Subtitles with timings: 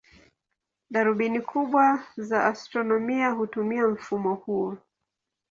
[0.89, 4.77] Darubini kubwa za astronomia hutumia mfumo huo.